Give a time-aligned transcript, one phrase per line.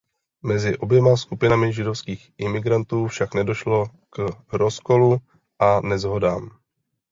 [0.43, 5.17] Mezi oběma skupinami židovských imigrantů však došlo k rozkolu
[5.59, 6.59] a neshodám.